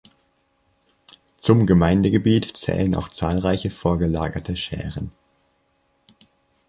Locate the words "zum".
1.37-1.67